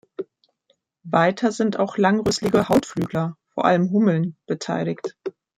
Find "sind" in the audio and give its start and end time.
1.51-1.77